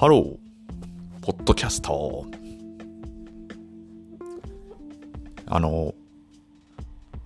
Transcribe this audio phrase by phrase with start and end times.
[0.00, 0.22] ハロー、
[1.20, 2.24] ポッドキャスト。
[5.44, 5.92] あの、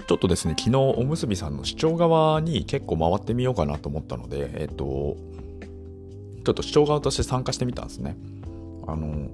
[0.09, 5.17] ちょっとですね、昨日おむすびさんの視聴側に結構回ってみようかなと思ったので、えっと、
[6.45, 8.17] ちょっと視聴側として参加してみたんですね。
[8.89, 9.29] あの、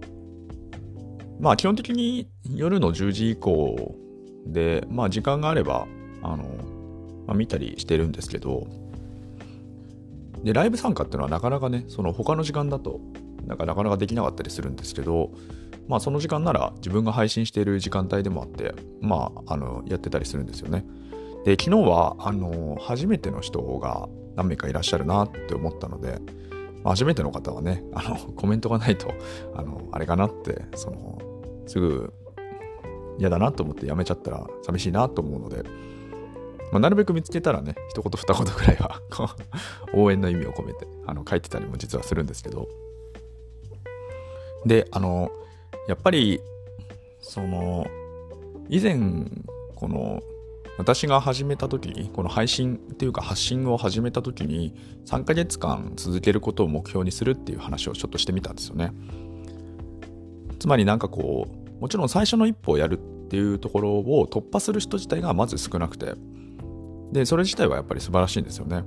[1.40, 3.96] まあ基本的に夜の10時以降
[4.44, 5.86] で、まあ時間があれば、
[6.20, 6.44] あの、
[7.26, 8.66] まあ、見たりしてるんですけど、
[10.44, 13.00] で、ライブ参加っていうのはなかなかね、その他の時間だと
[13.46, 15.30] なんかなかなかできなかったりするんですけど、
[15.88, 20.84] まあその時間なら自分が配信している時間帯でもあって、まあ、あの、やってたりするんですよね。
[21.44, 26.20] で、昨日は、あの、初めての人が何名かいらっしゃるなって思ったので、
[26.84, 29.12] 初めての方はね、あの、コメントがないと、
[29.54, 31.18] あの、あれかなって、その、
[31.66, 32.12] すぐ
[33.18, 35.62] 嫌だなと思ってやめちゃったら寂しいなと思うので、
[36.72, 39.00] まあ、なるべく見つけたらね、一言二言ぐらいは
[39.94, 42.68] 応援の意味を込めて、あの、書いてたりも実はするんですけど、
[44.66, 45.30] で、あの、
[45.88, 46.40] やっぱり、
[47.20, 47.86] その、
[48.68, 48.98] 以前、
[49.74, 50.22] この、
[50.78, 54.74] 私が始めた時、この配信っていうか発信を始めた時に、
[55.06, 58.92] 3ヶ月間続けることを目標にするっていう話をちょっとしてみたんですよね。
[60.58, 66.14] つまりなんかこう、もちろん最初の一歩をやるっていうところを突破する人自体がまず少なくて、
[67.12, 68.84] で、それ自体はやっぱり素晴らしいんですよね。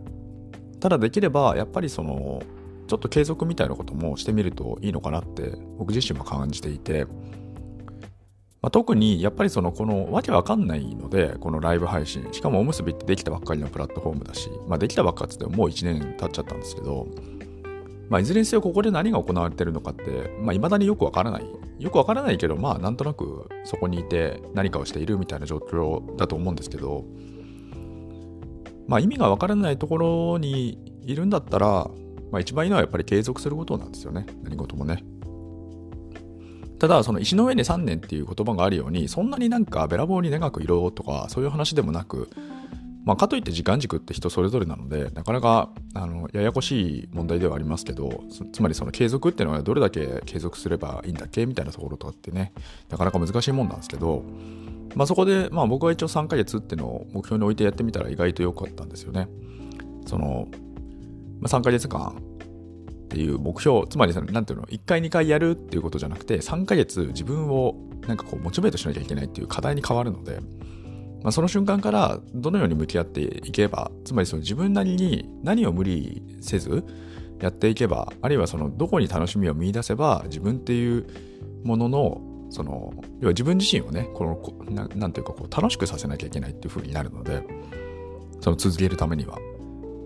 [0.80, 2.42] ただできれば、やっぱりその、
[2.88, 7.06] ちょっと継続みたいなこともしてみるといいのかなって僕自身も感じていて、
[8.62, 17.08] まあ、特にやっぱりそのこのわけわかんないのでこのライブ配信しかもおむすびってできたばっかりのプラットフォームだし、まあ、できたばっかって言ってもう1年経っちゃったんですけど、
[18.10, 21.46] まあ、いずれにせよここで何が行われてるのかってい、まあ、未だによくわからない。
[21.80, 27.04] よくわからないけどまあなんとなくそこにいて何かをしているみたいな状況だと思うんですけど
[28.88, 31.90] まあ意味がわからないところにいるんだったら
[32.34, 34.26] まあ、一番いいのはやっぱり継続することなんですよね。
[34.42, 35.04] 何事もね。
[36.80, 42.32] ただ、その石の上に3年っていう言葉があるように、そんなになんかべらぼうに長くいろとか、そういう話でもなく、
[43.06, 52.52] まあ、かといって時間軸って人それぞれなので、なかなかあのややこしい問題ではありますけど、つまりその継続っていうのはどれだけ継続すればいいんだっけみたいなところとかってね、
[52.90, 54.24] なかなか難しいもんなんですけど、
[54.96, 59.28] まあ、そこで、まあ、僕は一応3ヶ月っていうのを目標に置いてやってみたら意外と良かったんですよね。
[60.08, 60.48] その
[61.44, 62.16] まあ、3ヶ月間
[63.06, 67.76] っていう目標、つまりその、なんていうの、1回2回やるっていうことじゃなくて、3ヶ月自分を
[68.08, 70.40] なんかこう、モチベートしなきゃいけないっていう課題に変わるので、
[71.22, 76.86] まあ、その瞬間からどのように向き合っていけば、つまりその自分なりに何を無理せず
[77.42, 81.06] やっていけば、あるいはそのどこに楽しみを見出せば、自分っていう
[81.66, 87.46] ものの、その、要は自分自身をね、この、ななんていうかこう、楽しくさせなきゃいけないっていう風になるので、
[88.40, 89.38] その続けるためには。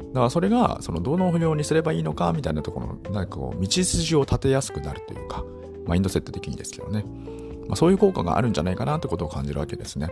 [0.09, 5.43] だからそれが、そのどの不良にすればいいのかみたいなところの、なんかこう、道筋を立てやすくなるというか、
[5.85, 7.05] マインドセット的にですけどね。
[7.67, 10.09] まあ、そういう効果があるんじゃないかなってことを感じるわけですね。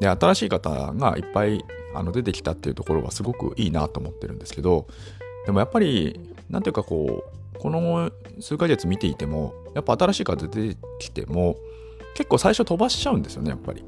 [0.00, 4.86] で、新しい方がいっぱいあの出てきたっていうところはすごくいいなと思ってるんですけど、
[5.46, 7.24] でもやっぱり、なんていうかこ
[7.56, 8.10] う、この
[8.40, 11.56] 数ヶ月見ていても、やっぱ新しい方出てきても、
[12.14, 13.84] 結構最初飛ばしちゃうんですよね、やっぱり。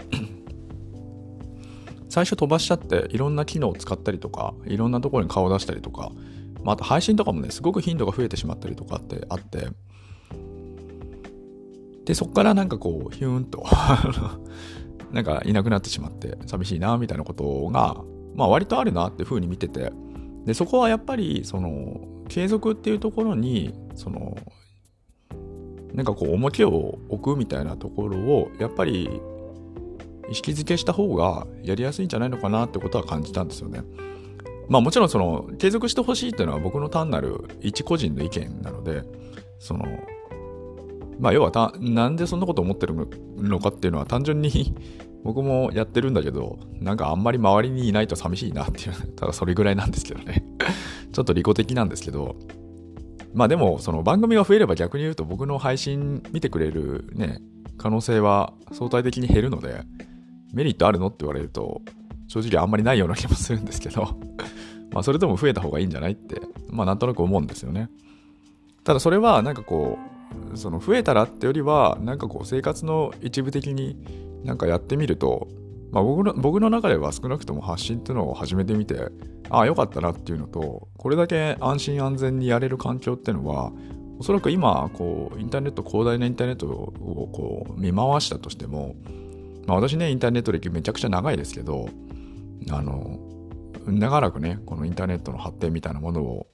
[2.13, 6.13] 最初飛ばしちゃっていろんな機能を使ったりとかいろんなところに顔を出したりとか、
[6.63, 9.69] まあ、あと配信とかもねすごく頻度が増えてしまったりとかってあって
[12.05, 13.65] でそこからなんかこうヒューンと
[15.11, 19.91] なんかいなくなってしまって寂しいなみたいなことがまあ割とあるなっていうふうに見てて
[20.45, 21.99] でそこはやっぱりその
[22.29, 24.37] 継続っていうところにその
[25.95, 29.09] なんかこう重きを置くみたいなところをやっぱり
[30.33, 33.83] 意識づけした方がやりやすいんじゃないのかなってことは感じたんですよね。
[34.69, 39.03] まあもちろんその継続してほしいっていうのは僕の単なる一個人の意見なので、
[39.59, 39.85] その、
[41.21, 42.95] まあ要はた、なんでそんなこと思ってる
[43.37, 44.75] のかっていうのは単純に
[45.23, 50.43] 僕もやってるんだけど、なんかあんまり周りにいないと寂しいなっていう、ただそれぐらいなんですけどね。
[51.13, 52.37] ちょっと利己的なんですけど、
[53.35, 57.43] まあでも、その番組が増えれば逆に言うと僕の配信見てくれるね、
[57.77, 59.83] 可能性は相対的に減るので、
[60.53, 61.09] メリットあるの？
[61.09, 61.83] って言われると、
[62.29, 64.03] 正直あんまりないような気もするんですけど
[64.93, 66.13] まあそれでも増えた方がいいんじゃない？
[66.13, 66.41] って、
[66.71, 67.91] まあなんとなく思うんですよね。
[68.85, 69.99] ただそれはなんかこ
[70.53, 73.97] う、その増えたらってよりは、なんかこう生活の一部的に
[74.45, 75.49] なんかやってみると、
[75.91, 79.09] まあ僕の僕の中では少なくとも発信っていうのを始めてみて、
[79.51, 83.71] ああ、よかったなっていうのと、これだけ安心安全にやれる環境っていうのは、
[84.19, 88.95] おそらく今、こう、インターネット、広大なインターネットをこう見回したとしても、
[89.67, 91.89] まあ、私ね、インターネット歴めちゃくちゃ長いですけど、
[92.71, 93.19] あの、
[93.87, 96.47] 長らくね、このインターネットの発展みたいなものを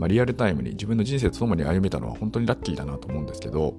[0.00, 3.74] まあ、リアルタイムに自分の人生と共に歩めたのは本当にラッキーだなと思うんですけど、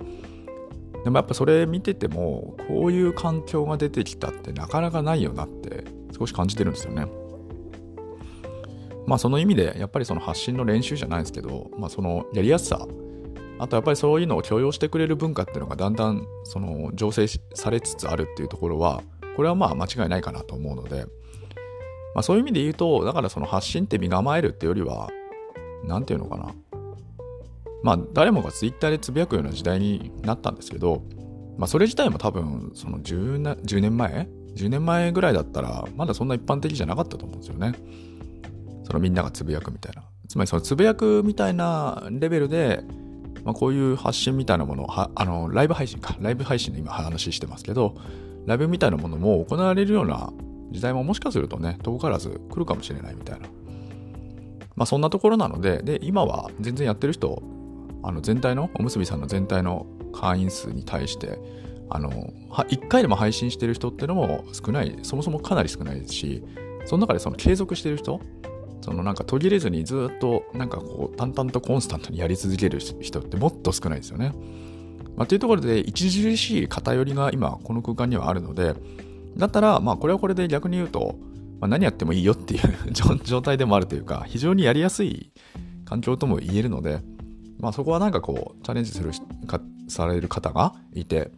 [1.04, 5.84] でもやっぱそれ見てても、こういう環境が出てきたってなかなかないよなって
[6.16, 7.08] 少し感じてるんですよね。
[9.08, 12.88] まあその意味で、やっぱりその発信の練習じゃないですけど、まあそのやりやすさ、
[13.62, 19.04] あとやっぱりそういうのを許容してくれる文化っていうのがだんだんその醸成されつつあるっていうところは、
[19.36, 21.06] これはまあ間違いないかなと思うので、
[22.16, 25.12] まあそういう意味で言うと、だからその発信って身構えるってよりは、
[25.84, 26.56] なんていうのかな。
[27.84, 31.04] まあ誰もがツイッターでつぶやくような時代になったんですけど、
[31.60, 37.76] まあそれ自体も多分その 10, 10年前 ?10 年前ぐらいだったらまだそんな一般的じゃなかったと思うんですよね。
[38.86, 40.02] そのみんながつぶやくみたいな。
[40.28, 42.84] つまりそのつぶやくみたいなレベルで、
[43.44, 46.16] まあ、こういう発信みたいなものは、あの、ライブ配信か。
[46.20, 47.96] ライブ配信で今話してますけど、
[48.46, 50.32] ライブみたいなものも行われるような
[50.72, 53.48] 時代ももしかするとね、遠からず来るかもしれないみたいな。
[54.76, 57.42] まあそんなところなので、で、今は全然やってる人、
[58.04, 61.40] あの全体の、おむすびさんの全体の会員数に対して、
[61.90, 62.10] あの、
[62.50, 66.44] 1回でも配信してる人っていうのも少ない、そもそもかなり少ないですし、
[66.86, 68.22] その中でその継続してる人、
[68.82, 74.34] そのなんか途切れずにずっとなんかこう淡々とコンスタントにやり続ける人ってもっと少ないですよね。
[75.16, 78.76] まあ、というところで著しい偏りが今この空間にはあるので、
[79.38, 81.16] だったら、まあこれはこれで逆に言うと、
[81.60, 82.62] まあ、何やってもいいよっていう
[83.24, 85.32] 状態でもあるというか、非常にやりやすい
[85.86, 87.02] 環境とも言えるので、
[87.60, 89.12] まあそこはなんかこう、チャレンジする
[89.46, 91.32] か、される方がいて、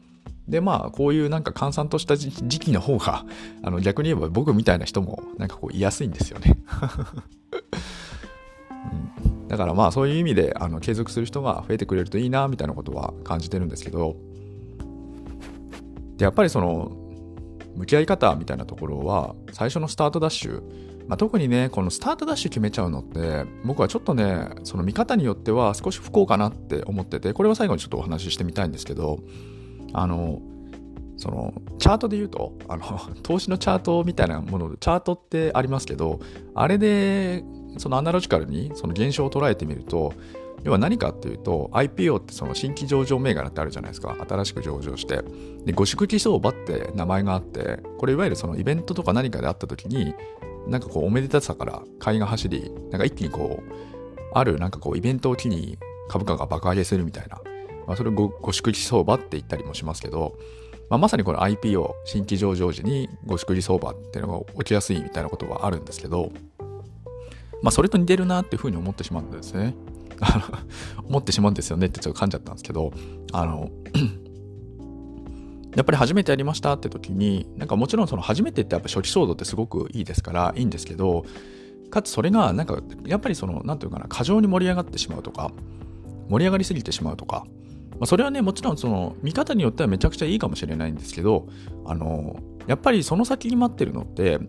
[0.48, 3.26] で、まあ、こういうなんか閑散とした時期の方が、
[3.64, 6.58] あの、逆に言えば僕みたいな人も、なんかこう、居やすいんですよね。
[9.24, 14.18] うん、だからまあ、そういう意味で、あの、継続する人が増えてくれるといいな、みたいなことは感じてるんですけど、
[16.18, 16.92] で、やっぱりその、
[17.76, 20.62] 向き合い方みたいなところは、最初のスタートダッシュ、
[21.08, 29.20] まあ、特にね、このスタートダッシュ決めちゃうのって、僕はちょっとね、その見方によっては少し不幸かなって思ってて、これは最後にちょっとお話ししてみたいんですけど、
[29.94, 30.42] あの、
[31.18, 32.84] その、チャートで言うと、あの、
[33.24, 36.20] 投資のチャートみたいなもの、チャートってありますけど、
[36.56, 37.44] あれで、
[37.78, 40.14] そのアナロジカルにその現象を捉えてみると、
[40.64, 44.16] 要は何かっていうと IPO ってその新規上場銘柄ってあるじゃないですか。
[44.28, 45.22] 新しく上場して。
[45.66, 50.14] で五宿期相場って名前があってこれいわゆるそのイベントとか何かであった時に
[50.68, 53.74] なんかこうおめでたさから買いが走りなんか一気にこう
[54.34, 57.42] あるなんかこうイベントを機に株価が爆上げするみたいな、
[57.88, 60.38] まあ、それを五宿期相場って言ったりもしますけど、
[60.90, 66.32] まあ、まさにこの IPO 新規上場時に五宿期相場っていうのが起きやすいみたいなことはあるんですけど
[67.64, 69.74] まあそれと似てるなっていうふうに思ってしまうんですね。
[71.08, 72.92] 思ってしまうんですよねってちょっと噛んじゃったんですけど、
[73.32, 73.70] あの、
[75.76, 81.26] やっぱり初めてやりましたって時に、なんかもちろんその初めてってやっぱ初期騒動ってすごくいいですからいいんですけど、
[81.90, 85.52] かつそれがなんかやっぱりその、なんていうかな、過剰に盛り上がってしまうとか、
[86.30, 87.46] 盛り上がりすぎてしまうとか、
[88.04, 91.48] まあ、それはね、もちろんその見方によってはめちゃくちゃいいかもしれないんですけど、
[91.86, 92.36] あの、
[92.68, 94.40] やっぱりその先に待ってるのって、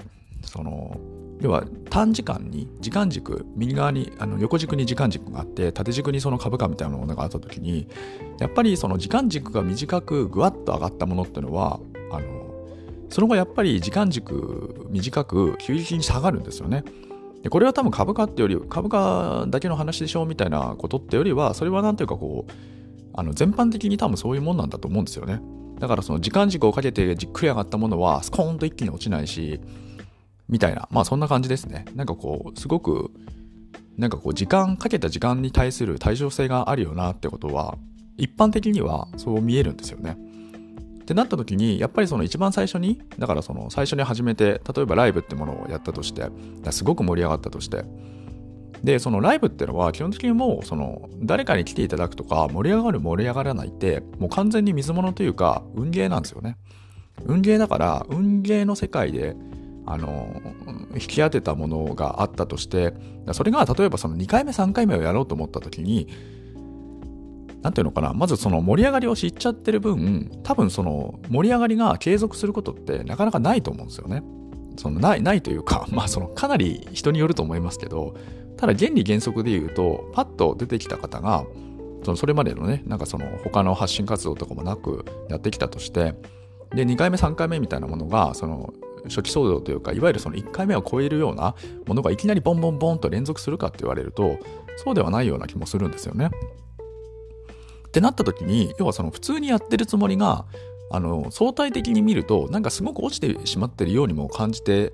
[0.43, 0.99] その、
[1.41, 7.89] 要は短時間に時間軸右側にあの横軸に時間軸があって縦軸にその株価みたいなものがあった時に
[8.39, 11.81] やっぱりその時間軸が短くぐわっと上がったものっていうのは
[12.12, 12.55] あの
[13.11, 16.85] その後やっぱり時間軸短く急激に下がるんですよね。
[17.43, 22.53] でこれは多分株価ってより株価だけの話でしょうみたいなことってよりはそれは何ていうかこう
[23.15, 25.41] あの全般的に多分そういうもんなんだと思うんですよね。
[25.79, 29.61] だからその時間軸をかけてじっくり上がったものはスコーンと一気に落ちないし
[30.49, 31.85] みたいな、まあそんな感じですね。
[31.94, 33.11] なんかこう、すごく、
[33.97, 37.79] なんかこう、時間、かけた時間に対する対称性があるよなってことは、
[38.17, 40.17] 一般的にはそう見えるんですよね。
[41.01, 46.29] ってなった時に、やっぱりその一番最初に、だからその最初に始めて、例えばライブってものをやったとして、
[46.71, 47.85] すごく盛り上がったとして、
[48.84, 56.58] で、そのライブってのは基本的にもう、その誰かに来ていただくとか、盛り上がる盛り上がらないって、もう完全に水物というか、運ゲーなんですよね。
[57.24, 59.36] 運ゲーだから、運ゲーの世界で、
[59.86, 60.41] あの、
[60.93, 62.93] 引き当てたものがあったとして、
[63.32, 66.08] それが例えばその2回目3回目をやろうと思った時に、
[67.62, 74.22] なんていうのかな、まずその盛り上がりを知っちゃってる分、多分その盛り上がりが継続することってなかなかないと思うんですよね。
[74.76, 78.14] そのない、ないというか、 まあそのかなり人によると思いますけど、
[78.56, 81.44] ただ原理原則で言うと、パッと出てきた方が、
[82.04, 86.14] そのそれまでのね、なんかその他の発信活動とかもなくやってきたとして、
[86.74, 91.54] で、2回目、3回目みたいなものが、その初期騒動というか、いわゆるその1回目を超えるような
[91.86, 94.38] ものがいきなりボンボンボンと連続するかって言われると、
[94.76, 96.31] そうではないような気もするんですよね。
[97.88, 100.46] ってなった時に、要はその普通にやってるつもりが、
[100.91, 104.93] あの、相対的に見ると、なんかすごく落ちてしまってるようにも感じて、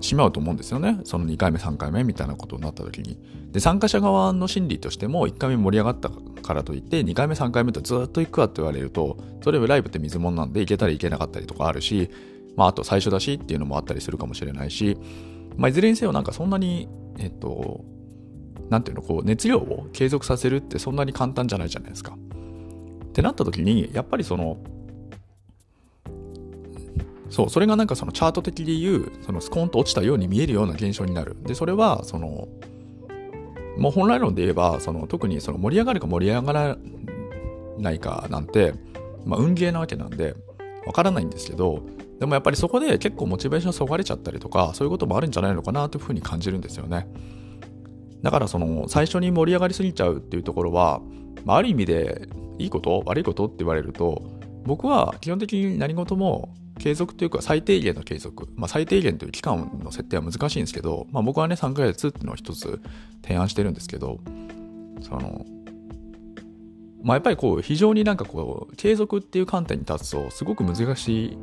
[0.00, 1.00] しまうと思うんですよね。
[1.04, 3.18] その2回目、3回目みたいなことになった時に。
[3.50, 12.10] で、参加者側の心理としても、1回目盛り上がったからといって、2回目、3回目とずっと行くわって言われると、それはライブって水物なんで、行けたり行けなかったりとかあるし、
[12.56, 14.98] まあ、あと最初だしっていうのもあったりするかもしれないし、
[15.56, 16.88] まあ、いずれにせよなんかそんなに、
[17.18, 17.84] えっと、
[18.68, 22.16] なんていうの、こう、熱量を継続させるってそんなに簡単じゃないじゃないですか。
[23.12, 24.56] ってなった時に、やっぱりその、
[27.28, 31.36] そう、それがなんかそのチャート的で言う、そのスコーンと落ちたように見えるような現象になる。
[31.42, 32.48] で、それは、その、
[33.76, 36.78] もう本来論で言えば、その特にその盛り上がるか盛り上がら
[37.78, 38.74] ないかなんて、
[39.26, 40.34] まあ、運ゲーなわけなんで、
[40.86, 41.82] わからないんですけど、
[42.18, 47.06] でもやっぱりそこで結構モチベーションそがれちゃったりとか、そういうこともあるんじゃないのかなというふうに感じるんですよね。
[48.22, 51.00] だからその最初に盛り上がりすぎちゃうっていうところは、
[51.44, 53.02] まあ、ある意味でいいこと？
[53.06, 53.46] 悪いこと？
[53.46, 54.22] って言われると、
[54.64, 62.80] 僕は基本的に何事も継続というか最低限の継続、まあ、最低限という期間の設定は難しいんですけど、まあ、僕はね3ヶ月っていうのを一つ
[63.22, 64.20] 提案してるんですけど
[65.00, 65.44] その
[67.02, 71.38] まあやっぱりこう非常になんかこう継続っていう観点に立つとすごく難しい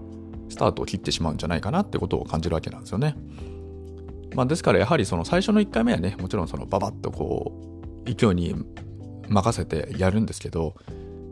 [0.50, 3.16] スタートを切ってしまうんじゃないかなってことを感じるわけなんですよね。
[4.36, 7.52] まあ、ですからやはりその最初の1回目はねもちろんそのババッとこ
[8.06, 8.56] う勢いに
[9.28, 10.76] 任せてやるんですけど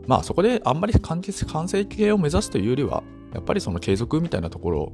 [0.06, 3.02] まあそこであんまり完成形を目指すというよりは
[3.34, 4.92] やっぱりその継続みたいなところ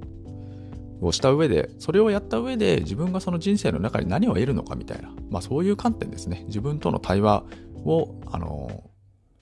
[1.01, 6.45] をした上で、それをやった上で自分がその人生の中に何を得るのかみたいな、まあそういう観点ですね。
[6.47, 7.45] 自分との対話
[7.85, 8.85] を、あの、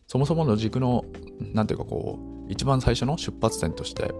[0.06, 1.04] そもそもの軸の、
[1.40, 4.12] なんていうかこう、一番最初の出発点として、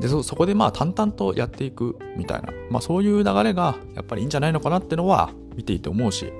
[0.00, 6.32] でそこでまあ淡々とやっていくみたいな、まあそういう流れがやっぱりいいんじゃないのかなってのは見ていて思うし、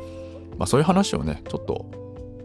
[0.57, 1.87] まあそういう話をね、ちょっと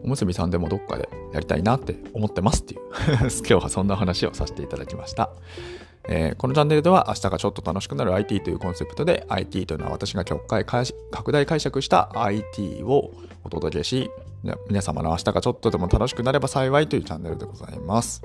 [0.03, 2.81] おむすびさんでもどっかでやりたいなって思ってますっていう
[3.15, 5.31] 今日はそんな話をさせていただきました。
[6.09, 13.11] えー、このチャンネルでは明日がちょっと楽しくなる IT というコンセプトで IT というのは私が極快拡大解釈した IT を
[13.45, 14.11] お届けし
[14.67, 18.21] 皆様の明日がちょっとでも楽しくなれば幸いというチャンネルでございます。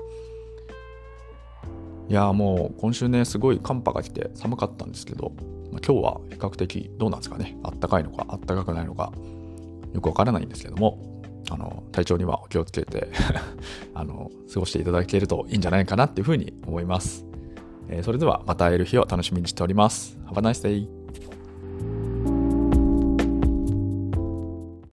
[2.09, 5.31] いやもう今週ねすごい寒波が来て寒かったんですけど、
[5.71, 7.55] まあ、今日は比較的どうなんですかね？
[7.63, 9.13] あったかいのかあったかくないのか
[9.93, 11.09] よくわからないんですけども
[11.49, 13.09] あの、体調にはお気をつけて
[13.93, 17.25] あの、過ごしていただけるといいんじゃないかなっていうふうに思います。
[17.87, 20.17] えー、それではまた会える日を楽しみにしております。
[20.27, 20.98] Have a nice day!